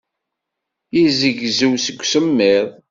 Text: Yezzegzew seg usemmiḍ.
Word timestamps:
Yezzegzew 0.97 1.73
seg 1.85 1.99
usemmiḍ. 2.03 2.65